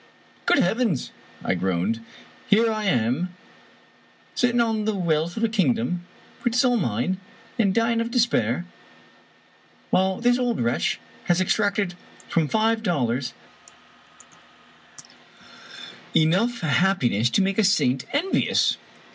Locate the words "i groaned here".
1.51-2.71